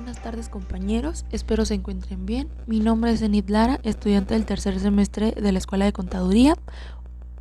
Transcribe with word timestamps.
buenas 0.00 0.22
tardes 0.22 0.48
compañeros, 0.48 1.26
espero 1.30 1.66
se 1.66 1.74
encuentren 1.74 2.24
bien. 2.24 2.48
Mi 2.66 2.80
nombre 2.80 3.12
es 3.12 3.20
Enid 3.20 3.50
Lara, 3.50 3.80
estudiante 3.82 4.32
del 4.32 4.46
tercer 4.46 4.80
semestre 4.80 5.32
de 5.32 5.52
la 5.52 5.58
Escuela 5.58 5.84
de 5.84 5.92
Contaduría. 5.92 6.56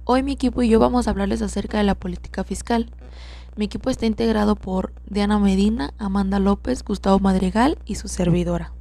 Hoy 0.03 0.23
mi 0.23 0.33
equipo 0.33 0.61
y 0.61 0.67
yo 0.67 0.77
vamos 0.77 1.07
a 1.07 1.11
hablarles 1.11 1.41
acerca 1.41 1.77
de 1.77 1.85
la 1.85 1.95
política 1.95 2.43
fiscal. 2.43 2.91
Mi 3.55 3.63
equipo 3.63 3.89
está 3.89 4.07
integrado 4.07 4.57
por 4.57 4.91
Diana 5.09 5.39
Medina, 5.39 5.93
Amanda 5.97 6.37
López, 6.37 6.83
Gustavo 6.83 7.17
Madrigal 7.19 7.77
y 7.85 7.95
su 7.95 8.09
servidora. 8.09 8.73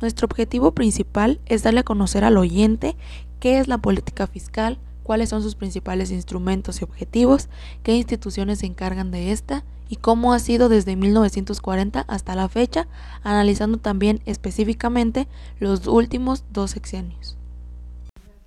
Nuestro 0.00 0.24
objetivo 0.24 0.74
principal 0.74 1.40
es 1.46 1.62
darle 1.62 1.80
a 1.80 1.84
conocer 1.84 2.24
al 2.24 2.36
oyente 2.36 2.96
qué 3.38 3.60
es 3.60 3.68
la 3.68 3.78
política 3.78 4.26
fiscal, 4.26 4.80
cuáles 5.04 5.28
son 5.28 5.44
sus 5.44 5.54
principales 5.54 6.10
instrumentos 6.10 6.80
y 6.80 6.84
objetivos, 6.84 7.48
qué 7.84 7.94
instituciones 7.94 8.58
se 8.58 8.66
encargan 8.66 9.12
de 9.12 9.30
esta 9.30 9.62
y 9.88 9.96
cómo 9.96 10.32
ha 10.32 10.38
sido 10.38 10.68
desde 10.68 10.96
1940 10.96 12.04
hasta 12.08 12.34
la 12.34 12.48
fecha, 12.48 12.86
analizando 13.22 13.78
también 13.78 14.20
específicamente 14.26 15.28
los 15.60 15.86
últimos 15.86 16.44
dos 16.52 16.72
sexenios. 16.72 17.36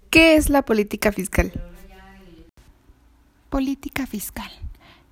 ¿Qué 0.10 0.36
es 0.36 0.50
la 0.50 0.64
política 0.64 1.12
fiscal? 1.12 1.52
Política 3.50 4.08
fiscal. 4.08 4.52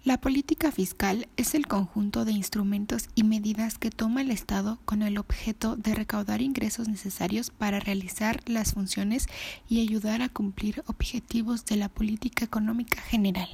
La 0.06 0.22
política 0.22 0.72
fiscal 0.72 1.28
es 1.36 1.56
el 1.56 1.66
conjunto 1.66 2.26
de 2.26 2.32
instrumentos 2.32 3.10
y 3.16 3.24
medidas 3.24 3.80
que 3.80 3.90
toma 3.90 4.22
el 4.22 4.30
Estado 4.30 4.78
con 4.86 5.02
el 5.02 5.18
objeto 5.18 5.76
de 5.78 5.96
recaudar 5.96 6.42
ingresos 6.42 6.88
necesarios 6.88 7.50
para 7.50 7.80
realizar 7.80 8.40
las 8.46 8.74
funciones 8.74 9.26
y 9.68 9.82
ayudar 9.82 10.22
a 10.22 10.30
cumplir 10.30 10.84
objetivos 10.86 11.66
de 11.66 11.78
la 11.78 11.90
política 11.90 12.46
económica 12.46 13.02
general. 13.02 13.50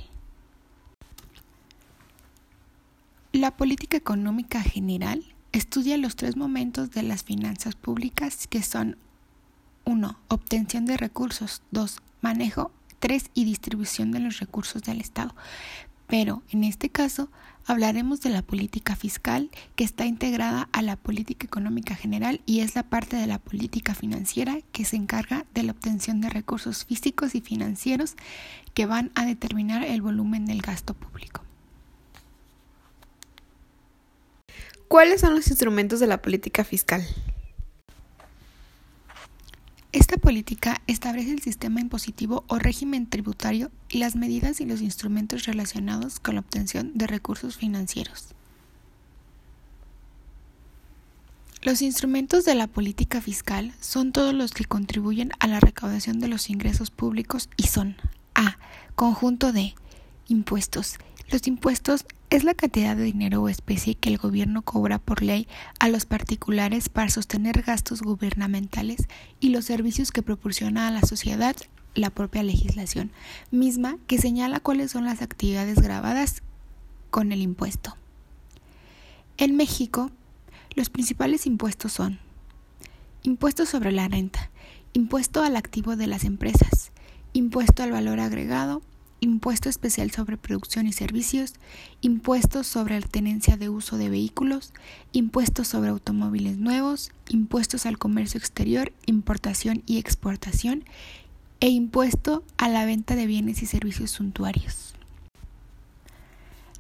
La 3.34 3.56
política 3.56 3.96
económica 3.96 4.62
general 4.62 5.24
estudia 5.54 5.96
los 5.96 6.18
tres 6.18 6.36
momentos 6.36 6.92
de 6.92 7.02
las 7.02 7.24
finanzas 7.24 7.76
públicas 7.76 8.46
que 8.46 8.62
son 8.62 8.98
1. 9.86 10.20
Obtención 10.28 10.86
de 10.86 10.98
recursos. 10.98 11.62
2. 11.72 12.00
Manejo. 12.20 12.72
3. 13.00 13.32
Y 13.34 13.46
distribución 13.46 14.12
de 14.12 14.20
los 14.20 14.40
recursos 14.40 14.84
del 14.84 15.00
Estado. 15.00 15.34
Pero 16.08 16.44
en 16.50 16.66
este 16.66 16.90
caso 16.90 17.30
hablaremos 17.66 18.20
de 18.20 18.32
la 18.32 18.42
política 18.42 18.98
fiscal 18.98 19.50
que 19.78 19.86
está 19.86 20.06
integrada 20.06 20.68
a 20.74 20.82
la 20.82 20.98
política 20.98 21.46
económica 21.46 21.96
general 21.96 22.42
y 22.46 22.60
es 22.60 22.76
la 22.76 22.84
parte 22.84 23.16
de 23.16 23.28
la 23.28 23.40
política 23.40 23.96
financiera 23.96 24.58
que 24.74 24.84
se 24.84 24.98
encarga 24.98 25.46
de 25.54 25.64
la 25.64 25.72
obtención 25.72 26.20
de 26.20 26.30
recursos 26.30 26.84
físicos 26.84 27.34
y 27.34 27.40
financieros 27.40 28.16
que 28.74 28.88
van 28.88 29.10
a 29.16 29.24
determinar 29.24 29.86
el 29.86 30.02
volumen 30.02 30.46
del 30.46 30.62
gasto 30.62 30.96
público. 30.96 31.44
¿Cuáles 34.92 35.22
son 35.22 35.34
los 35.34 35.48
instrumentos 35.48 36.02
de 36.02 36.08
la 36.08 36.22
política 36.22 36.66
fiscal? 36.66 37.02
Esta 39.94 40.18
política 40.18 40.82
establece 40.86 41.32
el 41.32 41.42
sistema 41.42 41.80
impositivo 41.80 42.44
o 42.50 42.60
régimen 42.60 43.08
tributario 43.08 43.72
y 43.88 44.00
las 44.00 44.18
medidas 44.18 44.60
y 44.60 44.66
los 44.66 44.82
instrumentos 44.82 45.46
relacionados 45.46 46.20
con 46.20 46.36
la 46.36 46.42
obtención 46.42 46.92
de 46.94 47.08
recursos 47.08 47.56
financieros. 47.56 48.36
Los 51.62 51.82
instrumentos 51.82 52.44
de 52.44 52.56
la 52.56 52.68
política 52.68 53.22
fiscal 53.22 53.74
son 53.80 54.12
todos 54.12 54.34
los 54.34 54.52
que 54.52 54.66
contribuyen 54.66 55.32
a 55.40 55.48
la 55.48 55.62
recaudación 55.62 56.20
de 56.20 56.28
los 56.28 56.50
ingresos 56.50 56.92
públicos 56.92 57.48
y 57.56 57.68
son 57.68 57.96
A. 58.36 58.58
Conjunto 58.96 59.54
de 59.54 59.74
impuestos. 60.28 60.98
Los 61.32 61.48
impuestos 61.48 62.06
es 62.30 62.44
la 62.44 62.54
cantidad 62.54 62.98
de 62.98 63.04
dinero 63.04 63.42
o 63.42 63.48
especie 63.48 63.96
que 63.96 64.10
el 64.10 64.18
gobierno 64.18 64.64
cobra 64.64 65.00
por 65.00 65.24
ley 65.24 65.48
a 65.80 65.88
los 65.88 66.06
particulares 66.06 66.90
para 66.90 67.10
sostener 67.10 67.62
gastos 67.62 68.02
gubernamentales 68.02 69.08
y 69.40 69.50
los 69.50 69.64
servicios 69.64 70.12
que 70.12 70.24
proporciona 70.24 70.90
a 70.90 70.92
la 70.92 71.04
sociedad 71.04 71.56
la 71.96 72.10
propia 72.10 72.44
legislación, 72.44 73.12
misma 73.50 73.98
que 74.08 74.18
señala 74.18 74.60
cuáles 74.60 74.92
son 74.92 75.06
las 75.06 75.22
actividades 75.22 75.80
grabadas 75.82 76.42
con 77.10 77.32
el 77.32 77.42
impuesto. 77.42 77.96
En 79.38 79.56
México, 79.56 80.12
los 80.76 80.90
principales 80.90 81.46
impuestos 81.46 81.94
son 81.94 82.20
impuesto 83.24 83.66
sobre 83.66 83.94
la 83.94 84.10
renta, 84.10 84.52
impuesto 84.92 85.44
al 85.44 85.56
activo 85.56 85.96
de 85.96 86.08
las 86.08 86.26
empresas, 86.26 86.92
impuesto 87.32 87.84
al 87.84 87.92
valor 87.92 88.20
agregado, 88.20 88.82
impuesto 89.22 89.70
especial 89.70 90.12
sobre 90.12 90.36
producción 90.36 90.88
y 90.88 90.94
servicios, 90.94 91.54
impuestos 92.02 92.68
sobre 92.68 93.00
tenencia 93.02 93.56
de 93.56 93.70
uso 93.70 93.98
de 93.98 94.10
vehículos, 94.10 94.74
impuestos 95.14 95.70
sobre 95.70 95.92
automóviles 95.92 96.58
nuevos, 96.58 97.12
impuestos 97.30 97.86
al 97.86 97.98
comercio 97.98 98.40
exterior, 98.40 98.92
importación 99.06 99.84
y 99.86 100.00
exportación, 100.00 100.84
e 101.62 101.70
impuesto 101.70 102.44
a 102.58 102.68
la 102.68 102.86
venta 102.86 103.16
de 103.16 103.28
bienes 103.28 103.62
y 103.62 103.68
servicios 103.68 104.10
suntuarios. 104.10 104.96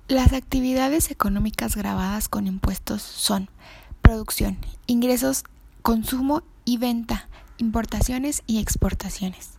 Las 0.08 0.34
actividades 0.34 1.12
económicas 1.12 1.76
grabadas 1.76 2.28
con 2.28 2.48
impuestos 2.48 3.04
son 3.04 3.48
producción, 4.02 4.58
ingresos, 4.88 5.44
consumo 5.84 6.42
y 6.66 6.80
venta, 6.80 7.30
importaciones 7.60 8.42
y 8.48 8.60
exportaciones. 8.60 9.52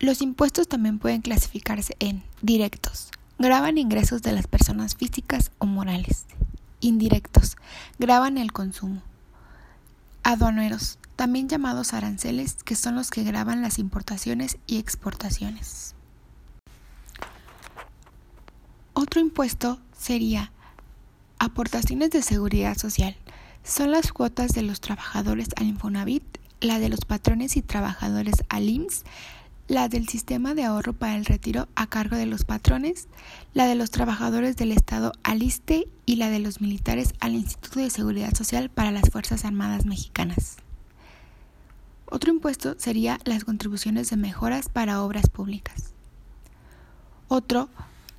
Los 0.00 0.22
impuestos 0.22 0.68
también 0.68 0.98
pueden 0.98 1.22
clasificarse 1.22 1.96
en 2.00 2.24
directos, 2.42 3.10
graban 3.38 3.78
ingresos 3.78 4.22
de 4.22 4.32
las 4.32 4.46
personas 4.46 4.96
físicas 4.96 5.50
o 5.58 5.66
morales. 5.66 6.26
Indirectos, 6.80 7.56
graban 7.98 8.36
el 8.36 8.52
consumo. 8.52 9.02
Aduaneros, 10.22 10.98
también 11.16 11.48
llamados 11.48 11.94
aranceles, 11.94 12.62
que 12.64 12.76
son 12.76 12.96
los 12.96 13.10
que 13.10 13.24
graban 13.24 13.62
las 13.62 13.78
importaciones 13.78 14.58
y 14.66 14.78
exportaciones. 14.78 15.94
Otro 18.94 19.20
impuesto 19.20 19.80
sería 19.96 20.52
aportaciones 21.38 22.10
de 22.10 22.22
seguridad 22.22 22.76
social. 22.76 23.16
Son 23.62 23.90
las 23.90 24.12
cuotas 24.12 24.52
de 24.52 24.62
los 24.62 24.80
trabajadores 24.80 25.48
al 25.56 25.66
Infonavit, 25.66 26.24
la 26.60 26.78
de 26.78 26.88
los 26.88 27.00
patrones 27.00 27.56
y 27.56 27.62
trabajadores 27.62 28.36
al 28.48 28.68
IMSS, 28.68 29.04
la 29.66 29.88
del 29.88 30.08
sistema 30.08 30.54
de 30.54 30.64
ahorro 30.64 30.92
para 30.92 31.16
el 31.16 31.24
retiro 31.24 31.68
a 31.74 31.86
cargo 31.86 32.16
de 32.16 32.26
los 32.26 32.44
patrones, 32.44 33.08
la 33.54 33.66
de 33.66 33.74
los 33.74 33.90
trabajadores 33.90 34.56
del 34.56 34.72
Estado 34.72 35.12
al 35.22 35.42
ISTE 35.42 35.88
y 36.06 36.16
la 36.16 36.28
de 36.30 36.38
los 36.38 36.60
militares 36.60 37.14
al 37.20 37.34
Instituto 37.34 37.80
de 37.80 37.90
Seguridad 37.90 38.34
Social 38.34 38.68
para 38.68 38.90
las 38.90 39.10
Fuerzas 39.10 39.44
Armadas 39.44 39.86
Mexicanas. 39.86 40.56
Otro 42.06 42.30
impuesto 42.30 42.74
sería 42.78 43.18
las 43.24 43.44
contribuciones 43.44 44.10
de 44.10 44.16
mejoras 44.16 44.68
para 44.68 45.02
obras 45.02 45.28
públicas. 45.30 45.94
Otro 47.28 47.70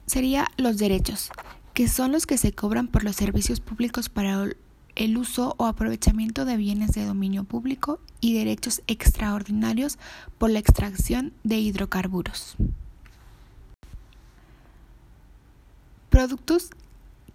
sería 0.08 0.48
los 0.58 0.78
derechos, 0.78 1.30
que 1.74 1.88
son 1.88 2.12
los 2.12 2.26
que 2.26 2.38
se 2.38 2.54
cobran 2.54 2.88
por 2.88 3.04
los 3.04 3.16
servicios 3.16 3.60
públicos 3.60 4.10
para 4.10 4.50
el 4.96 5.18
uso 5.18 5.56
o 5.58 5.66
aprovechamiento 5.66 6.46
de 6.46 6.58
bienes 6.58 6.92
de 6.92 7.06
dominio 7.06 7.44
público 7.44 8.00
y 8.22 8.34
derechos 8.34 8.82
extraordinarios 8.88 9.98
por 10.38 10.50
la 10.50 10.60
extracción 10.60 11.34
de 11.44 11.60
hidrocarburos. 11.60 12.56
Productos 16.10 16.70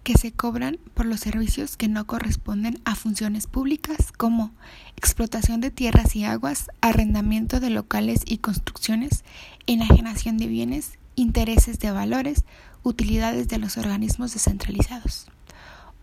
que 0.03 0.17
se 0.17 0.31
cobran 0.31 0.79
por 0.93 1.05
los 1.05 1.19
servicios 1.19 1.77
que 1.77 1.87
no 1.87 2.07
corresponden 2.07 2.81
a 2.85 2.95
funciones 2.95 3.45
públicas 3.45 4.11
como 4.11 4.51
explotación 4.97 5.61
de 5.61 5.69
tierras 5.69 6.15
y 6.15 6.23
aguas, 6.23 6.71
arrendamiento 6.81 7.59
de 7.59 7.69
locales 7.69 8.21
y 8.25 8.39
construcciones, 8.39 9.23
enajenación 9.67 10.37
de 10.37 10.47
bienes, 10.47 10.97
intereses 11.15 11.79
de 11.79 11.91
valores, 11.91 12.45
utilidades 12.83 13.47
de 13.47 13.59
los 13.59 13.77
organismos 13.77 14.33
descentralizados. 14.33 15.27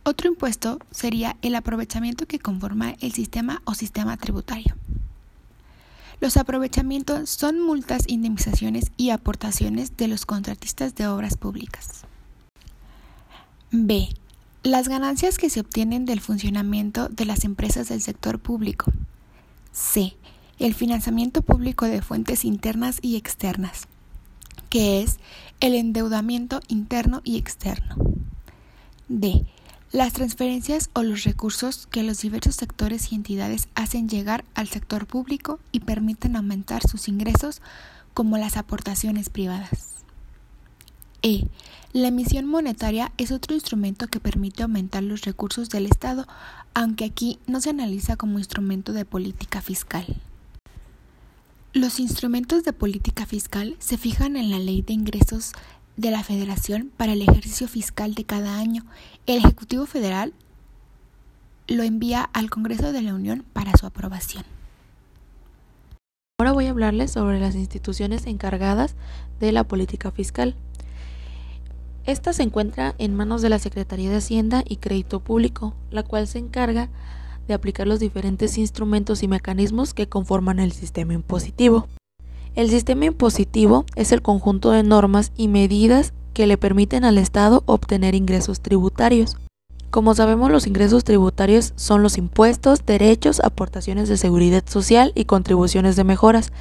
Otro 0.08 0.26
impuesto 0.26 0.78
sería 0.90 1.36
el 1.42 1.54
aprovechamiento 1.54 2.24
que 2.24 2.38
conforma 2.38 2.94
el 3.00 3.12
sistema 3.12 3.60
o 3.66 3.74
sistema 3.74 4.16
tributario. 4.16 4.74
Los 6.18 6.38
aprovechamientos 6.38 7.28
son 7.28 7.60
multas, 7.60 8.04
indemnizaciones 8.06 8.90
y 8.96 9.10
aportaciones 9.10 9.98
de 9.98 10.08
los 10.08 10.24
contratistas 10.24 10.94
de 10.94 11.08
obras 11.08 11.36
públicas. 11.36 12.06
B. 13.70 14.08
Las 14.62 14.88
ganancias 14.88 15.36
que 15.36 15.50
se 15.50 15.60
obtienen 15.60 16.06
del 16.06 16.22
funcionamiento 16.22 17.10
de 17.10 17.26
las 17.26 17.44
empresas 17.44 17.90
del 17.90 18.00
sector 18.00 18.38
público. 18.38 18.90
C. 19.72 20.16
El 20.58 20.72
financiamiento 20.72 21.42
público 21.42 21.84
de 21.84 22.00
fuentes 22.00 22.46
internas 22.46 22.98
y 23.02 23.16
externas, 23.16 23.88
que 24.70 25.02
es 25.02 25.18
el 25.60 25.74
endeudamiento 25.74 26.62
interno 26.68 27.20
y 27.24 27.36
externo. 27.36 27.96
D 29.08 29.44
las 29.90 30.12
transferencias 30.12 30.90
o 30.92 31.02
los 31.02 31.24
recursos 31.24 31.86
que 31.86 32.02
los 32.02 32.20
diversos 32.20 32.56
sectores 32.56 33.10
y 33.10 33.14
entidades 33.14 33.68
hacen 33.74 34.08
llegar 34.08 34.44
al 34.54 34.68
sector 34.68 35.06
público 35.06 35.60
y 35.72 35.80
permiten 35.80 36.36
aumentar 36.36 36.86
sus 36.86 37.08
ingresos 37.08 37.62
como 38.12 38.36
las 38.36 38.56
aportaciones 38.56 39.30
privadas. 39.30 40.04
E. 41.22 41.48
La 41.92 42.08
emisión 42.08 42.44
monetaria 42.44 43.12
es 43.16 43.32
otro 43.32 43.54
instrumento 43.54 44.08
que 44.08 44.20
permite 44.20 44.62
aumentar 44.62 45.02
los 45.02 45.22
recursos 45.22 45.70
del 45.70 45.86
Estado, 45.86 46.28
aunque 46.74 47.06
aquí 47.06 47.38
no 47.46 47.60
se 47.60 47.70
analiza 47.70 48.16
como 48.16 48.38
instrumento 48.38 48.92
de 48.92 49.06
política 49.06 49.62
fiscal. 49.62 50.04
Los 51.72 51.98
instrumentos 51.98 52.64
de 52.64 52.72
política 52.72 53.24
fiscal 53.24 53.76
se 53.78 53.96
fijan 53.96 54.36
en 54.36 54.50
la 54.50 54.58
Ley 54.58 54.82
de 54.82 54.92
Ingresos 54.92 55.52
de 55.98 56.12
la 56.12 56.22
Federación 56.22 56.92
para 56.96 57.12
el 57.12 57.22
ejercicio 57.22 57.66
fiscal 57.66 58.14
de 58.14 58.24
cada 58.24 58.56
año. 58.56 58.86
El 59.26 59.38
Ejecutivo 59.38 59.84
Federal 59.84 60.32
lo 61.66 61.82
envía 61.82 62.22
al 62.22 62.48
Congreso 62.48 62.92
de 62.92 63.02
la 63.02 63.14
Unión 63.14 63.44
para 63.52 63.76
su 63.76 63.84
aprobación. 63.84 64.44
Ahora 66.38 66.52
voy 66.52 66.66
a 66.66 66.70
hablarles 66.70 67.10
sobre 67.10 67.40
las 67.40 67.56
instituciones 67.56 68.26
encargadas 68.26 68.94
de 69.40 69.50
la 69.50 69.64
política 69.64 70.12
fiscal. 70.12 70.54
Esta 72.06 72.32
se 72.32 72.44
encuentra 72.44 72.94
en 72.98 73.16
manos 73.16 73.42
de 73.42 73.48
la 73.48 73.58
Secretaría 73.58 74.08
de 74.08 74.18
Hacienda 74.18 74.62
y 74.66 74.76
Crédito 74.76 75.18
Público, 75.18 75.74
la 75.90 76.04
cual 76.04 76.28
se 76.28 76.38
encarga 76.38 76.90
de 77.48 77.54
aplicar 77.54 77.88
los 77.88 77.98
diferentes 77.98 78.56
instrumentos 78.56 79.24
y 79.24 79.28
mecanismos 79.28 79.94
que 79.94 80.08
conforman 80.08 80.60
el 80.60 80.70
sistema 80.70 81.14
impositivo. 81.14 81.88
El 82.58 82.70
sistema 82.70 83.04
impositivo 83.04 83.86
es 83.94 84.10
el 84.10 84.20
conjunto 84.20 84.72
de 84.72 84.82
normas 84.82 85.30
y 85.36 85.46
medidas 85.46 86.12
que 86.34 86.48
le 86.48 86.58
permiten 86.58 87.04
al 87.04 87.16
Estado 87.16 87.62
obtener 87.66 88.16
ingresos 88.16 88.62
tributarios. 88.62 89.36
Como 89.90 90.12
sabemos, 90.16 90.50
los 90.50 90.66
ingresos 90.66 91.04
tributarios 91.04 91.72
son 91.76 92.02
los 92.02 92.18
impuestos, 92.18 92.84
derechos, 92.84 93.38
aportaciones 93.38 94.08
de 94.08 94.16
seguridad 94.16 94.64
social 94.66 95.12
y 95.14 95.26
contribuciones 95.26 95.94
de 95.94 96.02
mejoras. 96.02 96.52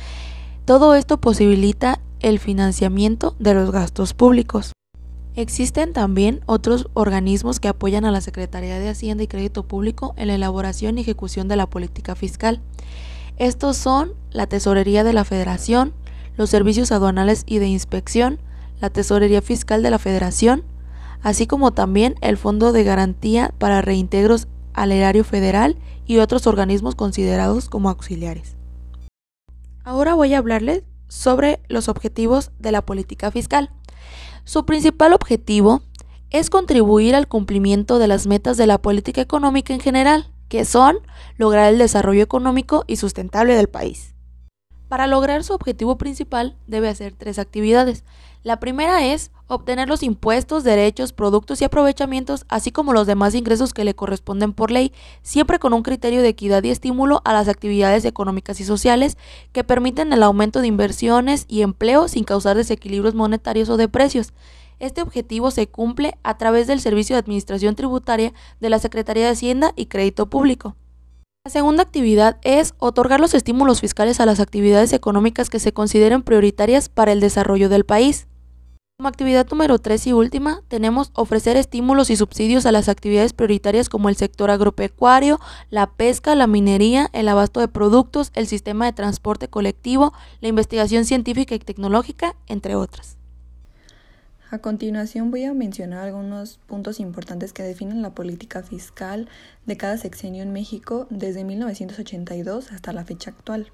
Todo 0.66 0.94
esto 0.94 1.18
posibilita 1.18 2.00
el 2.20 2.38
financiamiento 2.38 3.36
de 3.40 3.56
los 3.56 3.72
gastos 3.72 4.14
públicos. 4.14 4.74
Existen 5.34 5.94
también 5.94 6.42
otros 6.46 6.90
organismos 6.94 7.60
que 7.60 7.70
apoyan 7.70 8.06
a 8.06 8.12
la 8.12 8.22
Secretaría 8.22 8.78
de 8.78 8.90
Hacienda 8.90 9.24
y 9.24 9.28
Crédito 9.28 9.64
Público 9.64 10.14
en 10.16 10.28
la 10.28 10.36
elaboración 10.36 11.00
y 11.00 11.02
ejecución 11.02 11.48
de 11.48 11.56
la 11.56 11.66
política 11.66 12.14
fiscal. 12.14 12.62
Estos 13.38 13.78
son 13.78 14.14
la 14.32 14.48
Tesorería 14.48 15.04
de 15.04 15.14
la 15.14 15.24
Federación, 15.24 15.94
los 16.38 16.50
Servicios 16.50 16.92
Aduanales 16.92 17.44
y 17.46 17.60
de 17.60 17.68
Inspección, 17.68 18.40
la 18.82 18.90
Tesorería 18.90 19.44
Fiscal 19.44 19.84
de 19.84 19.92
la 19.92 20.00
Federación, 20.00 20.64
así 21.22 21.46
como 21.46 21.72
también 21.72 22.16
el 22.22 22.38
Fondo 22.38 22.72
de 22.72 22.84
Garantía 22.84 23.54
para 23.60 23.82
Reintegros 23.82 24.48
al 24.74 24.92
Erario 24.92 25.24
Federal 25.24 25.78
y 26.08 26.18
otros 26.18 26.48
organismos 26.48 26.96
considerados 26.96 27.70
como 27.70 27.90
auxiliares. 27.90 28.56
Ahora 29.84 30.16
voy 30.16 30.34
a 30.34 30.40
hablarles 30.40 30.84
sobre 31.08 31.60
los 31.68 31.90
objetivos 31.90 32.52
de 32.58 32.72
la 32.72 32.82
política 32.82 33.30
fiscal. 33.30 33.70
Su 34.46 34.66
principal 34.66 35.14
objetivo 35.14 35.82
es 36.32 36.50
contribuir 36.50 37.16
al 37.16 37.28
cumplimiento 37.28 38.00
de 38.00 38.08
las 38.08 38.26
metas 38.26 38.58
de 38.58 38.66
la 38.66 38.82
política 38.82 39.22
económica 39.22 39.74
en 39.74 39.80
general, 39.80 40.32
que 40.50 40.66
son 40.66 41.00
lograr 41.38 41.72
el 41.72 41.80
desarrollo 41.80 42.24
económico 42.24 42.84
y 42.88 42.98
sustentable 42.98 43.56
del 43.56 43.68
país. 43.68 44.14
Para 44.88 45.08
lograr 45.08 45.44
su 45.44 45.54
objetivo 45.54 45.98
principal 45.98 46.56
debe 46.66 46.88
hacer 46.88 47.14
tres 47.18 47.40
actividades. 47.40 48.06
La 48.44 48.62
primera 48.62 49.06
es 49.06 49.32
obtener 49.48 49.90
los 49.90 50.02
impuestos, 50.02 50.64
derechos, 50.64 51.12
productos 51.12 51.62
y 51.62 51.66
aprovechamientos, 51.66 52.46
así 52.48 52.72
como 52.72 52.94
los 52.94 53.06
demás 53.06 53.36
ingresos 53.36 53.74
que 53.74 53.84
le 53.84 53.96
corresponden 53.96 54.54
por 54.54 54.72
ley, 54.72 54.94
siempre 55.22 55.60
con 55.60 55.74
un 55.74 55.84
criterio 55.84 56.22
de 56.22 56.30
equidad 56.30 56.64
y 56.64 56.70
estímulo 56.70 57.22
a 57.26 57.34
las 57.34 57.50
actividades 57.50 58.06
económicas 58.06 58.62
y 58.62 58.64
sociales 58.64 59.18
que 59.52 59.66
permiten 59.66 60.14
el 60.14 60.24
aumento 60.24 60.62
de 60.62 60.68
inversiones 60.68 61.44
y 61.50 61.64
empleo 61.64 62.08
sin 62.08 62.24
causar 62.24 62.56
desequilibrios 62.56 63.16
monetarios 63.16 63.68
o 63.68 63.76
de 63.76 63.90
precios. 63.90 64.32
Este 64.80 65.02
objetivo 65.02 65.50
se 65.50 65.68
cumple 65.68 66.18
a 66.24 66.38
través 66.38 66.68
del 66.68 66.80
Servicio 66.80 67.16
de 67.16 67.20
Administración 67.20 67.76
Tributaria 67.76 68.34
de 68.60 68.70
la 68.70 68.80
Secretaría 68.80 69.26
de 69.26 69.32
Hacienda 69.32 69.74
y 69.76 69.88
Crédito 69.88 70.30
Público. 70.30 70.76
La 71.46 71.52
segunda 71.52 71.82
actividad 71.82 72.38
es 72.44 72.76
otorgar 72.78 73.20
los 73.20 73.34
estímulos 73.34 73.82
fiscales 73.82 74.20
a 74.20 74.26
las 74.26 74.40
actividades 74.40 74.94
económicas 74.94 75.50
que 75.50 75.60
se 75.60 75.74
consideren 75.74 76.22
prioritarias 76.22 76.90
para 76.90 77.12
el 77.12 77.22
desarrollo 77.22 77.70
del 77.70 77.86
país. 77.86 78.28
Como 79.00 79.10
actividad 79.10 79.48
número 79.50 79.80
3 79.80 80.08
y 80.08 80.14
última, 80.14 80.62
tenemos 80.68 81.12
ofrecer 81.14 81.56
estímulos 81.56 82.10
y 82.10 82.16
subsidios 82.16 82.66
a 82.66 82.72
las 82.72 82.90
actividades 82.90 83.34
prioritarias 83.34 83.90
como 83.90 84.10
el 84.10 84.16
sector 84.16 84.50
agropecuario, 84.50 85.40
la 85.70 85.92
pesca, 85.92 86.36
la 86.36 86.48
minería, 86.48 87.10
el 87.14 87.28
abasto 87.30 87.60
de 87.60 87.68
productos, 87.68 88.32
el 88.34 88.48
sistema 88.48 88.86
de 88.86 88.94
transporte 88.94 89.48
colectivo, 89.48 90.14
la 90.42 90.50
investigación 90.50 91.06
científica 91.06 91.56
y 91.56 91.60
tecnológica, 91.60 92.36
entre 92.48 92.76
otras. 92.76 93.17
A 94.50 94.60
continuación 94.60 95.30
voy 95.30 95.44
a 95.44 95.54
mencionar 95.54 96.06
algunos 96.06 96.58
puntos 96.68 97.02
importantes 97.02 97.52
que 97.52 97.64
definen 97.64 98.02
la 98.02 98.12
política 98.12 98.64
fiscal 98.64 99.28
de 99.66 99.76
cada 99.76 99.98
sexenio 99.98 100.42
en 100.42 100.54
México 100.54 101.06
desde 101.10 101.44
1982 101.44 102.72
hasta 102.72 102.94
la 102.94 103.04
fecha 103.04 103.32
actual. 103.32 103.74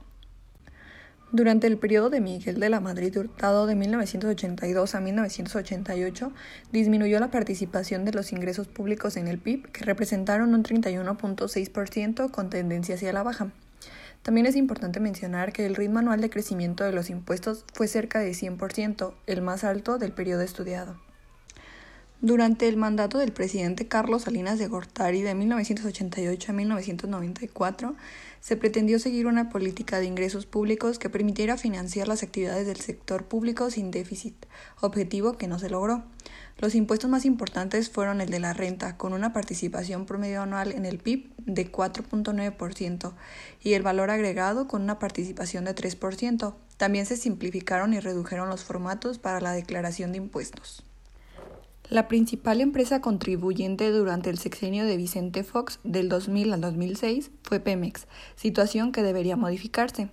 Durante 1.32 1.68
el 1.68 1.78
periodo 1.78 2.10
de 2.10 2.22
Miguel 2.22 2.60
de 2.60 2.70
la 2.70 2.80
Madrid 2.80 3.16
Hurtado 3.16 3.68
de 3.68 3.76
1982 3.76 4.96
a 4.96 5.00
1988, 5.00 6.32
disminuyó 6.72 7.20
la 7.20 7.30
participación 7.30 8.04
de 8.04 8.14
los 8.14 8.32
ingresos 8.32 8.68
públicos 8.68 9.16
en 9.16 9.28
el 9.28 9.38
PIB, 9.38 9.72
que 9.72 9.86
representaron 9.86 10.56
un 10.56 10.64
31.6% 10.64 12.32
con 12.32 12.50
tendencia 12.50 12.96
hacia 12.96 13.14
la 13.14 13.22
baja. 13.22 13.52
También 14.24 14.46
es 14.46 14.56
importante 14.56 15.02
mencionar 15.02 15.52
que 15.52 15.66
el 15.66 15.76
ritmo 15.76 16.00
anual 16.00 16.22
de 16.22 16.30
crecimiento 16.30 16.86
de 16.86 16.94
los 16.94 17.10
impuestos 17.10 17.66
fue 17.74 17.88
cerca 17.88 18.20
de 18.20 18.32
100%, 18.32 19.14
el 19.28 19.42
más 19.42 19.66
alto 19.66 19.98
del 19.98 20.14
periodo 20.14 20.42
estudiado. 20.42 20.98
Durante 22.22 22.70
el 22.70 22.78
mandato 22.78 23.18
del 23.18 23.34
presidente 23.34 23.90
Carlos 23.90 24.22
Salinas 24.22 24.58
de 24.58 24.70
Gortari 24.70 25.22
de 25.22 25.36
1988 25.36 26.52
a 26.54 26.56
1994, 26.56 27.96
se 28.40 28.56
pretendió 28.56 28.98
seguir 28.98 29.28
una 29.28 29.50
política 29.50 30.00
de 30.00 30.06
ingresos 30.06 30.46
públicos 30.46 31.00
que 31.00 31.10
permitiera 31.10 31.58
financiar 31.58 32.08
las 32.08 32.24
actividades 32.24 32.66
del 32.66 32.78
sector 32.78 33.26
público 33.26 33.70
sin 33.72 33.92
déficit, 33.92 34.36
objetivo 34.80 35.34
que 35.34 35.50
no 35.50 35.60
se 35.60 35.70
logró. 35.70 36.06
Los 36.60 36.76
impuestos 36.76 37.10
más 37.10 37.26
importantes 37.26 37.90
fueron 37.90 38.22
el 38.22 38.30
de 38.30 38.40
la 38.40 38.54
renta, 38.54 38.96
con 38.96 39.14
una 39.14 39.34
participación 39.34 40.06
promedio 40.06 40.42
anual 40.42 40.72
en 40.72 40.86
el 40.86 41.00
PIB 41.00 41.30
de 41.38 41.72
4.9%, 41.72 43.14
y 43.62 43.74
el 43.74 43.84
valor 43.84 44.10
agregado 44.10 44.68
con 44.68 44.82
una 44.82 45.00
participación 45.00 45.66
de 45.66 45.76
3%. 45.76 46.56
También 46.78 47.06
se 47.06 47.18
simplificaron 47.18 47.94
y 47.94 48.00
redujeron 48.00 48.50
los 48.50 48.64
formatos 48.64 49.20
para 49.20 49.42
la 49.42 49.52
declaración 49.52 50.12
de 50.12 50.20
impuestos. 50.20 50.84
La 51.90 52.08
principal 52.08 52.62
empresa 52.62 53.02
contribuyente 53.02 53.90
durante 53.92 54.30
el 54.30 54.38
sexenio 54.38 54.86
de 54.86 54.96
Vicente 54.96 55.44
Fox 55.44 55.80
del 55.84 56.08
2000 56.08 56.54
al 56.54 56.62
2006 56.62 57.30
fue 57.44 57.60
Pemex, 57.60 58.08
situación 58.36 58.92
que 58.92 59.04
debería 59.04 59.36
modificarse. 59.36 60.10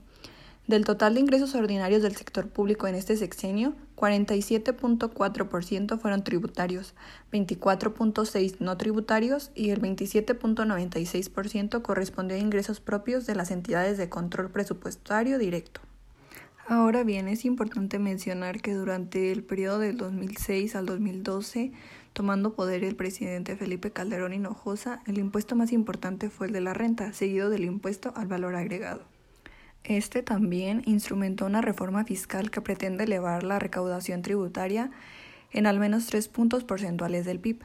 Del 0.70 0.84
total 0.84 1.14
de 1.14 1.20
ingresos 1.20 1.56
ordinarios 1.56 2.00
del 2.00 2.14
sector 2.14 2.48
público 2.48 2.86
en 2.86 2.94
este 2.94 3.16
sexenio, 3.16 3.74
47.4% 3.96 5.98
fueron 5.98 6.22
tributarios, 6.22 6.94
24.6% 7.32 8.58
no 8.60 8.76
tributarios 8.76 9.50
y 9.56 9.70
el 9.70 9.82
27.96% 9.82 11.82
correspondió 11.82 12.36
a 12.36 12.40
ingresos 12.40 12.78
propios 12.78 13.26
de 13.26 13.34
las 13.34 13.50
entidades 13.50 13.98
de 13.98 14.08
control 14.08 14.52
presupuestario 14.52 15.38
directo. 15.38 15.80
Ahora 16.68 17.02
bien, 17.02 17.26
es 17.26 17.44
importante 17.44 17.98
mencionar 17.98 18.60
que 18.60 18.72
durante 18.72 19.32
el 19.32 19.42
periodo 19.42 19.80
del 19.80 19.96
2006 19.96 20.76
al 20.76 20.86
2012, 20.86 21.72
tomando 22.12 22.54
poder 22.54 22.84
el 22.84 22.94
presidente 22.94 23.56
Felipe 23.56 23.90
Calderón 23.90 24.34
Hinojosa, 24.34 25.02
el 25.08 25.18
impuesto 25.18 25.56
más 25.56 25.72
importante 25.72 26.30
fue 26.30 26.46
el 26.46 26.52
de 26.52 26.60
la 26.60 26.74
renta, 26.74 27.12
seguido 27.12 27.50
del 27.50 27.64
impuesto 27.64 28.12
al 28.14 28.28
valor 28.28 28.54
agregado. 28.54 29.09
Este 29.84 30.22
también 30.22 30.82
instrumentó 30.86 31.46
una 31.46 31.62
reforma 31.62 32.04
fiscal 32.04 32.50
que 32.50 32.60
pretende 32.60 33.04
elevar 33.04 33.42
la 33.42 33.58
recaudación 33.58 34.22
tributaria 34.22 34.90
en 35.52 35.66
al 35.66 35.80
menos 35.80 36.06
tres 36.06 36.28
puntos 36.28 36.64
porcentuales 36.64 37.24
del 37.24 37.40
PIB. 37.40 37.64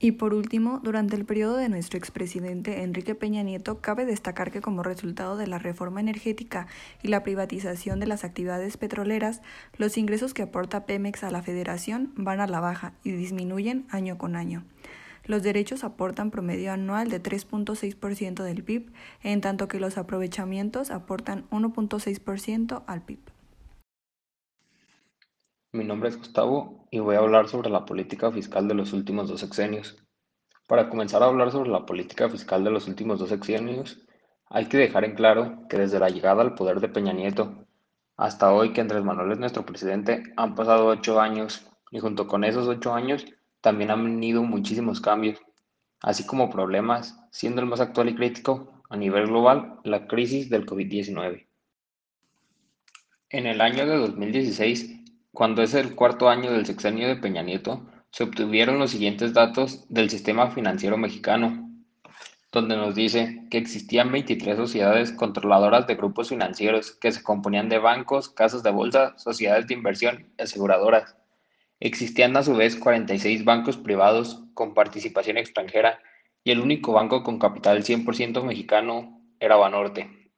Y 0.00 0.12
por 0.12 0.32
último, 0.32 0.80
durante 0.84 1.16
el 1.16 1.24
periodo 1.24 1.56
de 1.56 1.68
nuestro 1.68 1.98
expresidente 1.98 2.82
Enrique 2.82 3.16
Peña 3.16 3.42
Nieto, 3.42 3.80
cabe 3.80 4.04
destacar 4.04 4.52
que 4.52 4.60
como 4.60 4.84
resultado 4.84 5.36
de 5.36 5.48
la 5.48 5.58
reforma 5.58 6.00
energética 6.00 6.68
y 7.02 7.08
la 7.08 7.24
privatización 7.24 7.98
de 7.98 8.06
las 8.06 8.22
actividades 8.22 8.76
petroleras, 8.76 9.42
los 9.76 9.98
ingresos 9.98 10.34
que 10.34 10.42
aporta 10.42 10.86
Pemex 10.86 11.24
a 11.24 11.32
la 11.32 11.42
federación 11.42 12.12
van 12.14 12.38
a 12.38 12.46
la 12.46 12.60
baja 12.60 12.92
y 13.02 13.10
disminuyen 13.10 13.86
año 13.90 14.18
con 14.18 14.36
año. 14.36 14.64
Los 15.28 15.42
derechos 15.42 15.84
aportan 15.84 16.30
promedio 16.30 16.72
anual 16.72 17.10
de 17.10 17.22
3.6% 17.22 18.42
del 18.42 18.64
PIB, 18.64 18.90
en 19.22 19.42
tanto 19.42 19.68
que 19.68 19.78
los 19.78 19.98
aprovechamientos 19.98 20.90
aportan 20.90 21.46
1.6% 21.50 22.82
al 22.86 23.02
PIB. 23.02 23.20
Mi 25.72 25.84
nombre 25.84 26.08
es 26.08 26.16
Gustavo 26.16 26.88
y 26.90 27.00
voy 27.00 27.16
a 27.16 27.18
hablar 27.18 27.46
sobre 27.46 27.68
la 27.68 27.84
política 27.84 28.32
fiscal 28.32 28.68
de 28.68 28.74
los 28.74 28.94
últimos 28.94 29.28
dos 29.28 29.40
sexenios. 29.40 29.98
Para 30.66 30.88
comenzar 30.88 31.22
a 31.22 31.26
hablar 31.26 31.52
sobre 31.52 31.68
la 31.68 31.84
política 31.84 32.30
fiscal 32.30 32.64
de 32.64 32.70
los 32.70 32.88
últimos 32.88 33.18
dos 33.18 33.28
sexenios, 33.28 34.00
hay 34.48 34.64
que 34.64 34.78
dejar 34.78 35.04
en 35.04 35.14
claro 35.14 35.66
que 35.68 35.76
desde 35.76 35.98
la 35.98 36.08
llegada 36.08 36.40
al 36.40 36.54
poder 36.54 36.80
de 36.80 36.88
Peña 36.88 37.12
Nieto 37.12 37.66
hasta 38.16 38.50
hoy 38.50 38.72
que 38.72 38.80
Andrés 38.80 39.04
Manuel 39.04 39.32
es 39.32 39.38
nuestro 39.38 39.66
presidente 39.66 40.22
han 40.38 40.54
pasado 40.54 40.86
ocho 40.86 41.20
años 41.20 41.66
y 41.90 42.00
junto 42.00 42.26
con 42.26 42.44
esos 42.44 42.66
ocho 42.66 42.94
años 42.94 43.26
también 43.68 43.90
han 43.90 44.02
venido 44.02 44.42
muchísimos 44.42 44.98
cambios, 44.98 45.38
así 46.00 46.24
como 46.24 46.48
problemas, 46.48 47.22
siendo 47.30 47.60
el 47.60 47.66
más 47.66 47.80
actual 47.80 48.08
y 48.08 48.14
crítico 48.14 48.82
a 48.88 48.96
nivel 48.96 49.26
global 49.26 49.78
la 49.84 50.06
crisis 50.06 50.48
del 50.48 50.64
COVID-19. 50.64 51.46
En 53.28 53.44
el 53.44 53.60
año 53.60 53.84
de 53.84 53.98
2016, 53.98 55.02
cuando 55.32 55.62
es 55.62 55.74
el 55.74 55.94
cuarto 55.94 56.30
año 56.30 56.50
del 56.50 56.64
sexenio 56.64 57.08
de 57.08 57.16
Peña 57.16 57.42
Nieto, 57.42 57.86
se 58.10 58.24
obtuvieron 58.24 58.78
los 58.78 58.90
siguientes 58.90 59.34
datos 59.34 59.84
del 59.90 60.08
sistema 60.08 60.50
financiero 60.50 60.96
mexicano, 60.96 61.70
donde 62.50 62.74
nos 62.74 62.94
dice 62.94 63.44
que 63.50 63.58
existían 63.58 64.10
23 64.10 64.56
sociedades 64.56 65.12
controladoras 65.12 65.86
de 65.86 65.96
grupos 65.96 66.30
financieros 66.30 66.92
que 66.92 67.12
se 67.12 67.22
componían 67.22 67.68
de 67.68 67.80
bancos, 67.80 68.30
casas 68.30 68.62
de 68.62 68.70
bolsa, 68.70 69.12
sociedades 69.18 69.66
de 69.66 69.74
inversión 69.74 70.32
y 70.38 70.42
aseguradoras. 70.42 71.17
Existían 71.80 72.36
a 72.36 72.42
su 72.42 72.56
vez 72.56 72.76
46 72.76 73.44
bancos 73.44 73.76
privados 73.76 74.42
con 74.54 74.74
participación 74.74 75.36
extranjera 75.36 76.00
y 76.42 76.50
el 76.50 76.60
único 76.60 76.92
banco 76.92 77.22
con 77.22 77.38
capital 77.38 77.84
100% 77.84 78.42
mexicano 78.42 79.20
era 79.38 79.56
Banorte. 79.56 80.32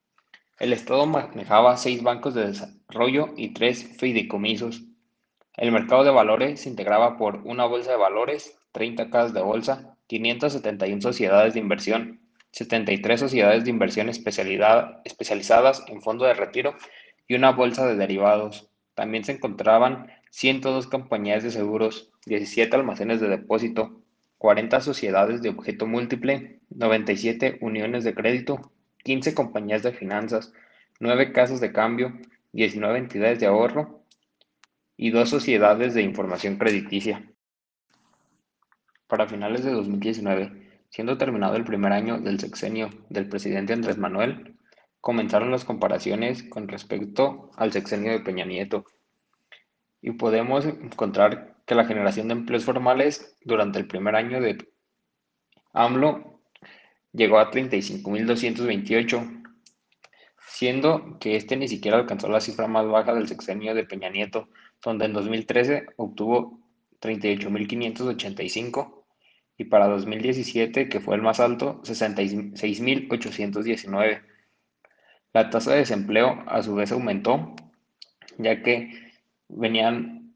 El 0.58 0.74
Estado 0.74 1.06
manejaba 1.06 1.78
seis 1.78 2.02
bancos 2.02 2.34
de 2.34 2.48
desarrollo 2.48 3.30
y 3.36 3.54
tres 3.54 3.96
fideicomisos. 3.98 4.82
El 5.56 5.72
mercado 5.72 6.04
de 6.04 6.10
valores 6.10 6.60
se 6.60 6.68
integraba 6.68 7.16
por 7.16 7.36
una 7.44 7.64
bolsa 7.64 7.92
de 7.92 7.96
valores, 7.96 8.58
30 8.72 9.08
casas 9.08 9.32
de 9.32 9.40
bolsa, 9.40 9.96
571 10.08 11.00
sociedades 11.00 11.54
de 11.54 11.60
inversión, 11.60 12.20
73 12.52 13.18
sociedades 13.18 13.64
de 13.64 13.70
inversión 13.70 14.10
especializadas 14.10 15.84
en 15.86 16.02
fondo 16.02 16.26
de 16.26 16.34
retiro 16.34 16.74
y 17.26 17.34
una 17.34 17.52
bolsa 17.52 17.86
de 17.86 17.96
derivados. 17.96 18.68
También 18.94 19.24
se 19.24 19.32
encontraban 19.32 20.10
102 20.30 20.86
compañías 20.86 21.42
de 21.42 21.50
seguros, 21.50 22.10
17 22.26 22.74
almacenes 22.74 23.20
de 23.20 23.28
depósito, 23.28 24.00
40 24.38 24.80
sociedades 24.80 25.42
de 25.42 25.50
objeto 25.50 25.86
múltiple, 25.86 26.60
97 26.70 27.58
uniones 27.60 28.04
de 28.04 28.14
crédito, 28.14 28.72
15 29.04 29.34
compañías 29.34 29.82
de 29.82 29.92
finanzas, 29.92 30.52
9 30.98 31.32
casas 31.32 31.60
de 31.60 31.72
cambio, 31.72 32.18
19 32.52 32.98
entidades 32.98 33.40
de 33.40 33.46
ahorro 33.46 34.04
y 34.96 35.10
2 35.10 35.28
sociedades 35.28 35.94
de 35.94 36.02
información 36.02 36.56
crediticia. 36.56 37.30
Para 39.06 39.26
finales 39.26 39.64
de 39.64 39.72
2019, 39.72 40.82
siendo 40.90 41.18
terminado 41.18 41.56
el 41.56 41.64
primer 41.64 41.92
año 41.92 42.20
del 42.20 42.38
sexenio 42.38 42.90
del 43.08 43.28
presidente 43.28 43.72
Andrés 43.72 43.98
Manuel, 43.98 44.56
comenzaron 45.00 45.50
las 45.50 45.64
comparaciones 45.64 46.42
con 46.42 46.68
respecto 46.68 47.50
al 47.56 47.72
sexenio 47.72 48.12
de 48.12 48.20
Peña 48.20 48.44
Nieto. 48.44 48.84
Y 50.02 50.12
podemos 50.12 50.64
encontrar 50.64 51.56
que 51.66 51.74
la 51.74 51.84
generación 51.84 52.28
de 52.28 52.34
empleos 52.34 52.64
formales 52.64 53.36
durante 53.44 53.78
el 53.78 53.86
primer 53.86 54.16
año 54.16 54.40
de 54.40 54.56
AMLO 55.72 56.40
llegó 57.12 57.38
a 57.38 57.50
35.228, 57.50 59.42
siendo 60.46 61.18
que 61.18 61.36
este 61.36 61.56
ni 61.56 61.68
siquiera 61.68 61.98
alcanzó 61.98 62.28
la 62.28 62.40
cifra 62.40 62.66
más 62.66 62.86
baja 62.86 63.14
del 63.14 63.28
sexenio 63.28 63.74
de 63.74 63.84
Peña 63.84 64.08
Nieto, 64.10 64.48
donde 64.82 65.04
en 65.04 65.12
2013 65.12 65.86
obtuvo 65.96 66.58
38.585 67.00 69.04
y 69.56 69.64
para 69.64 69.88
2017, 69.88 70.88
que 70.88 71.00
fue 71.00 71.16
el 71.16 71.22
más 71.22 71.40
alto, 71.40 71.82
66.819. 71.82 74.22
La 75.32 75.50
tasa 75.50 75.72
de 75.72 75.78
desempleo 75.78 76.44
a 76.46 76.62
su 76.62 76.74
vez 76.74 76.92
aumentó, 76.92 77.54
ya 78.38 78.62
que 78.62 79.09
venían 79.56 80.34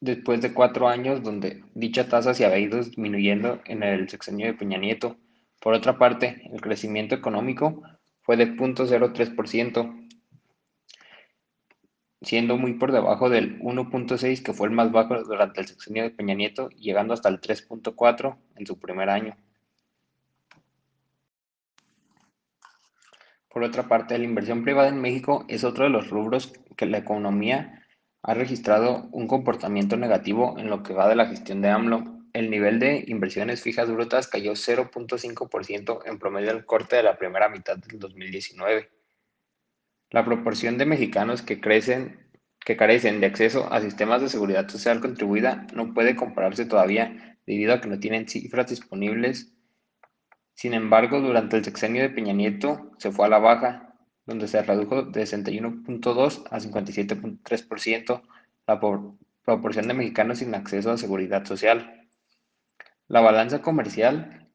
después 0.00 0.40
de 0.42 0.52
cuatro 0.52 0.88
años 0.88 1.22
donde 1.22 1.64
dicha 1.74 2.08
tasa 2.08 2.34
se 2.34 2.44
había 2.44 2.58
ido 2.58 2.78
disminuyendo 2.78 3.60
en 3.66 3.82
el 3.82 4.08
sexenio 4.08 4.46
de 4.46 4.54
Peña 4.54 4.78
Nieto 4.78 5.16
por 5.64 5.72
otra 5.72 5.96
parte, 5.96 6.42
el 6.52 6.60
crecimiento 6.60 7.14
económico 7.14 7.82
fue 8.20 8.36
de 8.36 8.54
0.03%, 8.54 10.08
siendo 12.20 12.58
muy 12.58 12.74
por 12.74 12.92
debajo 12.92 13.30
del 13.30 13.58
1.6 13.60 14.42
que 14.42 14.52
fue 14.52 14.68
el 14.68 14.74
más 14.74 14.92
bajo 14.92 15.24
durante 15.24 15.62
el 15.62 15.66
sexenio 15.66 16.02
de 16.02 16.10
Peña 16.10 16.34
Nieto, 16.34 16.68
llegando 16.68 17.14
hasta 17.14 17.30
el 17.30 17.40
3.4 17.40 18.36
en 18.56 18.66
su 18.66 18.78
primer 18.78 19.08
año. 19.08 19.38
Por 23.48 23.62
otra 23.62 23.88
parte, 23.88 24.18
la 24.18 24.24
inversión 24.24 24.64
privada 24.64 24.88
en 24.88 25.00
México 25.00 25.46
es 25.48 25.64
otro 25.64 25.84
de 25.84 25.90
los 25.90 26.10
rubros 26.10 26.52
que 26.76 26.84
la 26.84 26.98
economía 26.98 27.83
ha 28.26 28.32
registrado 28.32 29.06
un 29.12 29.28
comportamiento 29.28 29.98
negativo 29.98 30.58
en 30.58 30.70
lo 30.70 30.82
que 30.82 30.94
va 30.94 31.08
de 31.08 31.14
la 31.14 31.26
gestión 31.26 31.60
de 31.60 31.68
AMLO, 31.68 32.04
el 32.32 32.50
nivel 32.50 32.78
de 32.78 33.04
inversiones 33.06 33.62
fijas 33.62 33.90
brutas 33.90 34.28
cayó 34.28 34.52
0.5% 34.52 36.00
en 36.06 36.18
promedio 36.18 36.50
al 36.50 36.64
corte 36.64 36.96
de 36.96 37.02
la 37.02 37.18
primera 37.18 37.50
mitad 37.50 37.76
del 37.76 37.98
2019. 37.98 38.90
La 40.08 40.24
proporción 40.24 40.78
de 40.78 40.86
mexicanos 40.86 41.42
que, 41.42 41.60
que 41.60 42.76
carecen 42.78 43.20
de 43.20 43.26
acceso 43.26 43.70
a 43.70 43.82
sistemas 43.82 44.22
de 44.22 44.30
seguridad 44.30 44.68
social 44.70 45.00
contribuida 45.00 45.66
no 45.74 45.92
puede 45.92 46.16
compararse 46.16 46.64
todavía 46.64 47.38
debido 47.46 47.74
a 47.74 47.80
que 47.82 47.88
no 47.88 48.00
tienen 48.00 48.26
cifras 48.26 48.70
disponibles. 48.70 49.52
Sin 50.54 50.72
embargo, 50.72 51.20
durante 51.20 51.58
el 51.58 51.64
sexenio 51.64 52.00
de 52.00 52.08
Peña 52.10 52.32
Nieto 52.32 52.90
se 52.96 53.12
fue 53.12 53.26
a 53.26 53.28
la 53.28 53.38
baja, 53.38 53.83
donde 54.26 54.48
se 54.48 54.62
redujo 54.62 55.02
de 55.02 55.22
61.2 55.22 56.44
a 56.50 56.58
57.3% 56.58 58.22
la 58.66 58.80
proporción 59.44 59.88
de 59.88 59.94
mexicanos 59.94 60.38
sin 60.38 60.54
acceso 60.54 60.90
a 60.90 60.98
seguridad 60.98 61.44
social. 61.44 62.08
La 63.08 63.20
balanza 63.20 63.60
comercial 63.60 64.48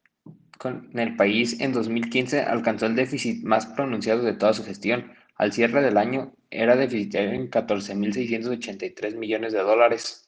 con 0.57 0.89
el 0.99 1.15
país 1.15 1.61
en 1.61 1.71
2015 1.71 2.41
alcanzó 2.41 2.88
el 2.88 2.95
déficit 2.95 3.43
más 3.43 3.65
pronunciado 3.67 4.23
de 4.23 4.33
toda 4.33 4.53
su 4.53 4.65
gestión. 4.65 5.13
Al 5.35 5.53
cierre 5.53 5.81
del 5.81 5.97
año 5.97 6.33
era 6.49 6.75
deficitario 6.75 7.31
en 7.31 7.49
14.683 7.49 9.15
millones 9.15 9.53
de 9.53 9.59
dólares. 9.59 10.27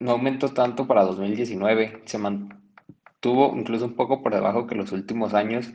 no 0.00 0.10
aumentó 0.10 0.52
tanto 0.52 0.88
para 0.88 1.04
2019, 1.04 2.02
se 2.06 2.18
mantuvo 2.18 3.54
incluso 3.56 3.84
un 3.84 3.94
poco 3.94 4.20
por 4.20 4.34
debajo 4.34 4.66
que 4.66 4.74
los 4.74 4.90
últimos 4.90 5.32
años 5.32 5.72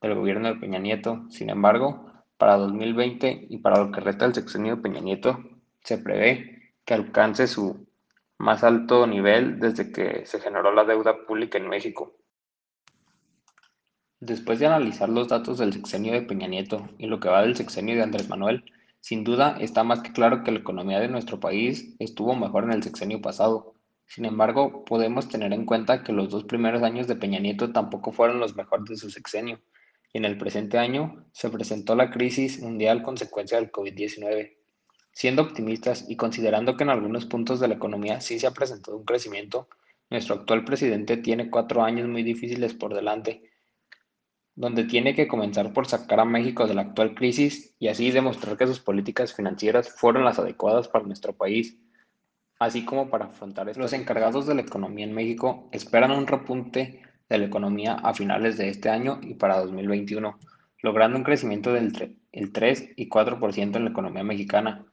del 0.00 0.14
gobierno 0.14 0.48
de 0.48 0.60
Peña 0.60 0.78
Nieto. 0.78 1.24
Sin 1.30 1.50
embargo, 1.50 2.10
para 2.36 2.56
2020 2.56 3.46
y 3.48 3.58
para 3.58 3.78
lo 3.82 3.92
que 3.92 4.00
resta 4.00 4.24
del 4.24 4.34
sexenio 4.34 4.76
de 4.76 4.82
Peña 4.82 5.00
Nieto, 5.00 5.38
se 5.82 5.98
prevé 5.98 6.74
que 6.84 6.94
alcance 6.94 7.46
su 7.46 7.86
más 8.38 8.64
alto 8.64 9.06
nivel 9.06 9.58
desde 9.60 9.92
que 9.92 10.26
se 10.26 10.40
generó 10.40 10.72
la 10.72 10.84
deuda 10.84 11.26
pública 11.26 11.58
en 11.58 11.68
México. 11.68 12.16
Después 14.20 14.58
de 14.58 14.66
analizar 14.66 15.08
los 15.08 15.28
datos 15.28 15.58
del 15.58 15.72
sexenio 15.72 16.12
de 16.12 16.22
Peña 16.22 16.46
Nieto 16.46 16.88
y 16.98 17.06
lo 17.06 17.20
que 17.20 17.28
va 17.28 17.42
del 17.42 17.56
sexenio 17.56 17.94
de 17.94 18.02
Andrés 18.02 18.28
Manuel, 18.28 18.64
sin 19.00 19.24
duda 19.24 19.56
está 19.60 19.84
más 19.84 20.00
que 20.00 20.12
claro 20.12 20.42
que 20.42 20.50
la 20.50 20.58
economía 20.58 20.98
de 21.00 21.08
nuestro 21.08 21.38
país 21.38 21.94
estuvo 21.98 22.34
mejor 22.34 22.64
en 22.64 22.72
el 22.72 22.82
sexenio 22.82 23.20
pasado. 23.20 23.74
Sin 24.06 24.24
embargo, 24.24 24.84
podemos 24.84 25.28
tener 25.28 25.52
en 25.52 25.66
cuenta 25.66 26.02
que 26.02 26.12
los 26.12 26.30
dos 26.30 26.44
primeros 26.44 26.82
años 26.82 27.06
de 27.06 27.16
Peña 27.16 27.38
Nieto 27.38 27.72
tampoco 27.72 28.12
fueron 28.12 28.40
los 28.40 28.56
mejores 28.56 28.86
de 28.86 28.96
su 28.96 29.10
sexenio, 29.10 29.60
y 30.12 30.18
en 30.18 30.24
el 30.24 30.38
presente 30.38 30.78
año 30.78 31.26
se 31.32 31.50
presentó 31.50 31.94
la 31.94 32.10
crisis 32.10 32.60
mundial 32.60 33.02
consecuencia 33.02 33.58
del 33.58 33.72
COVID-19. 33.72 34.56
Siendo 35.12 35.42
optimistas 35.42 36.06
y 36.08 36.16
considerando 36.16 36.76
que 36.76 36.84
en 36.84 36.90
algunos 36.90 37.26
puntos 37.26 37.60
de 37.60 37.68
la 37.68 37.74
economía 37.74 38.20
sí 38.20 38.38
se 38.38 38.46
ha 38.46 38.50
presentado 38.50 38.96
un 38.96 39.04
crecimiento, 39.04 39.68
Nuestro 40.08 40.36
actual 40.36 40.64
presidente 40.64 41.16
tiene 41.16 41.50
cuatro 41.50 41.82
años 41.82 42.08
muy 42.08 42.22
difíciles 42.22 42.74
por 42.74 42.94
delante, 42.94 43.50
donde 44.54 44.84
tiene 44.84 45.16
que 45.16 45.26
comenzar 45.26 45.72
por 45.72 45.86
sacar 45.86 46.20
a 46.20 46.24
México 46.24 46.66
de 46.66 46.74
la 46.74 46.82
actual 46.82 47.14
crisis 47.14 47.74
y 47.80 47.88
así 47.88 48.12
demostrar 48.12 48.56
que 48.56 48.68
sus 48.68 48.78
políticas 48.78 49.34
financieras 49.34 49.90
fueron 49.90 50.24
las 50.24 50.38
adecuadas 50.38 50.86
para 50.86 51.04
nuestro 51.04 51.36
país, 51.36 51.76
así 52.60 52.84
como 52.84 53.10
para 53.10 53.26
afrontar 53.26 53.68
esto. 53.68 53.80
Los 53.80 53.92
encargados 53.92 54.46
de 54.46 54.54
la 54.54 54.62
economía 54.62 55.04
en 55.04 55.12
México 55.12 55.68
esperan 55.72 56.12
un 56.12 56.28
repunte 56.28 57.02
de 57.28 57.38
la 57.38 57.46
economía 57.46 57.94
a 57.94 58.14
finales 58.14 58.56
de 58.56 58.68
este 58.68 58.88
año 58.88 59.20
y 59.22 59.34
para 59.34 59.58
2021, 59.60 60.38
logrando 60.82 61.18
un 61.18 61.24
crecimiento 61.24 61.72
del 61.72 62.16
el 62.32 62.52
3 62.52 62.90
y 62.96 63.08
4% 63.08 63.76
en 63.76 63.84
la 63.84 63.90
economía 63.90 64.22
mexicana. 64.22 64.84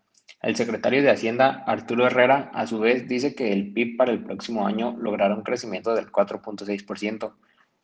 El 0.41 0.55
secretario 0.55 1.01
de 1.01 1.09
Hacienda, 1.09 1.63
Arturo 1.67 2.05
Herrera, 2.05 2.51
a 2.53 2.67
su 2.67 2.79
vez 2.79 3.07
dice 3.07 3.35
que 3.35 3.51
el 3.53 3.73
PIB 3.73 3.97
para 3.97 4.11
el 4.11 4.23
próximo 4.23 4.65
año 4.65 4.95
logrará 4.97 5.35
un 5.35 5.43
crecimiento 5.43 5.93
del 5.93 6.11
4.6%, 6.11 7.33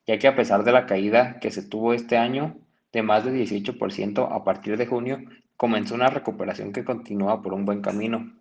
ya 0.08 0.18
que 0.18 0.28
a 0.28 0.36
pesar 0.36 0.64
de 0.64 0.72
la 0.72 0.86
caída 0.86 1.40
que 1.40 1.52
se 1.52 1.64
tuvo 1.64 1.94
este 1.94 2.18
año 2.18 2.58
de 2.92 3.04
más 3.04 3.24
de 3.24 3.32
18% 3.32 4.28
a 4.32 4.44
partir 4.44 4.78
de 4.78 4.88
junio, 4.88 5.20
comenzó 5.56 5.96
una 5.96 6.10
recuperación 6.10 6.74
que 6.74 6.86
continúa 6.86 7.42
por 7.42 7.54
un 7.54 7.66
buen 7.66 7.82
camino. 7.82 8.34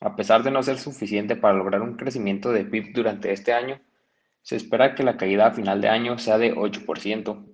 A 0.00 0.16
pesar 0.16 0.42
de 0.42 0.50
no 0.50 0.62
ser 0.62 0.78
suficiente 0.78 1.36
para 1.36 1.54
lograr 1.54 1.82
un 1.82 1.96
crecimiento 1.96 2.52
de 2.52 2.64
PIB 2.64 2.92
durante 2.94 3.32
este 3.32 3.52
año, 3.52 3.80
se 4.42 4.56
espera 4.56 4.94
que 4.94 5.02
la 5.02 5.16
caída 5.16 5.46
a 5.46 5.52
final 5.52 5.80
de 5.80 5.88
año 5.88 6.18
sea 6.18 6.38
de 6.38 6.54
8%. 6.54 7.46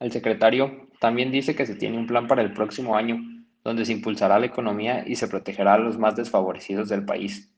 El 0.00 0.12
secretario 0.12 0.88
también 1.00 1.30
dice 1.30 1.54
que 1.54 1.66
se 1.66 1.74
tiene 1.74 1.98
un 1.98 2.06
plan 2.06 2.26
para 2.26 2.42
el 2.42 2.52
próximo 2.52 2.96
año, 2.96 3.18
donde 3.64 3.84
se 3.84 3.92
impulsará 3.92 4.38
la 4.38 4.46
economía 4.46 5.04
y 5.06 5.16
se 5.16 5.28
protegerá 5.28 5.74
a 5.74 5.78
los 5.78 5.98
más 5.98 6.16
desfavorecidos 6.16 6.88
del 6.88 7.04
país. 7.04 7.52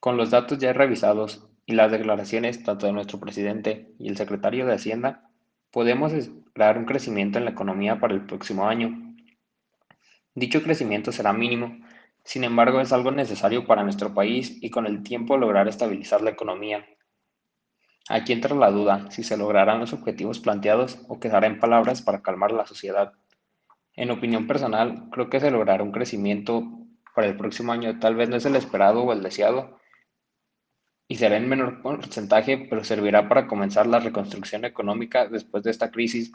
Con 0.00 0.16
los 0.16 0.30
datos 0.30 0.58
ya 0.58 0.72
revisados 0.72 1.48
y 1.66 1.74
las 1.74 1.90
declaraciones 1.90 2.62
tanto 2.62 2.86
de 2.86 2.92
nuestro 2.92 3.18
presidente 3.18 3.92
y 3.98 4.08
el 4.08 4.16
secretario 4.16 4.66
de 4.66 4.74
Hacienda, 4.74 5.30
podemos 5.70 6.12
esperar 6.12 6.78
un 6.78 6.84
crecimiento 6.84 7.38
en 7.38 7.46
la 7.46 7.50
economía 7.50 7.98
para 7.98 8.14
el 8.14 8.26
próximo 8.26 8.68
año. 8.68 9.14
Dicho 10.34 10.62
crecimiento 10.62 11.10
será 11.10 11.32
mínimo, 11.32 11.78
sin 12.22 12.44
embargo 12.44 12.80
es 12.80 12.92
algo 12.92 13.10
necesario 13.10 13.66
para 13.66 13.82
nuestro 13.82 14.14
país 14.14 14.56
y 14.62 14.70
con 14.70 14.86
el 14.86 15.02
tiempo 15.02 15.36
lograr 15.36 15.68
estabilizar 15.68 16.22
la 16.22 16.30
economía 16.30 16.86
Aquí 18.08 18.32
entra 18.32 18.54
la 18.54 18.70
duda 18.70 19.10
si 19.10 19.22
se 19.22 19.36
lograrán 19.36 19.80
los 19.80 19.92
objetivos 19.94 20.38
planteados 20.38 20.98
o 21.08 21.18
quedará 21.18 21.46
en 21.46 21.58
palabras 21.58 22.02
para 22.02 22.20
calmar 22.20 22.52
la 22.52 22.66
sociedad. 22.66 23.12
En 23.96 24.10
opinión 24.10 24.46
personal, 24.46 25.08
creo 25.10 25.30
que 25.30 25.40
se 25.40 25.50
logrará 25.50 25.82
un 25.82 25.92
crecimiento 25.92 26.64
para 27.14 27.28
el 27.28 27.36
próximo 27.36 27.72
año. 27.72 27.98
Tal 27.98 28.14
vez 28.14 28.28
no 28.28 28.36
es 28.36 28.44
el 28.44 28.56
esperado 28.56 29.04
o 29.04 29.12
el 29.12 29.22
deseado 29.22 29.78
y 31.08 31.16
será 31.16 31.36
en 31.36 31.48
menor 31.48 31.80
porcentaje, 31.80 32.58
pero 32.68 32.84
servirá 32.84 33.28
para 33.28 33.46
comenzar 33.46 33.86
la 33.86 34.00
reconstrucción 34.00 34.64
económica 34.64 35.26
después 35.28 35.62
de 35.62 35.70
esta 35.70 35.90
crisis. 35.90 36.32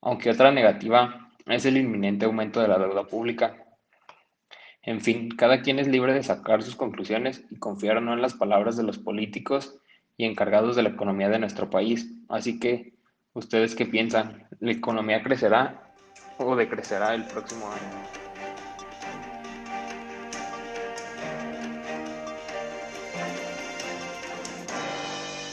Aunque 0.00 0.30
otra 0.30 0.50
negativa 0.50 1.30
es 1.46 1.64
el 1.64 1.76
inminente 1.76 2.24
aumento 2.24 2.60
de 2.60 2.68
la 2.68 2.78
deuda 2.78 3.04
pública. 3.04 3.56
En 4.82 5.00
fin, 5.00 5.30
cada 5.30 5.62
quien 5.62 5.78
es 5.78 5.86
libre 5.86 6.12
de 6.12 6.24
sacar 6.24 6.62
sus 6.62 6.74
conclusiones 6.74 7.44
y 7.50 7.56
confiar 7.56 8.02
no 8.02 8.14
en 8.14 8.22
las 8.22 8.34
palabras 8.34 8.76
de 8.76 8.82
los 8.82 8.98
políticos 8.98 9.78
y 10.16 10.24
encargados 10.24 10.76
de 10.76 10.82
la 10.82 10.90
economía 10.90 11.28
de 11.28 11.38
nuestro 11.38 11.70
país. 11.70 12.12
Así 12.28 12.58
que, 12.58 12.94
¿ustedes 13.32 13.74
qué 13.74 13.86
piensan? 13.86 14.46
¿La 14.60 14.72
economía 14.72 15.22
crecerá 15.22 15.94
o 16.38 16.56
decrecerá 16.56 17.14
el 17.14 17.24
próximo 17.24 17.66
año? 17.66 18.21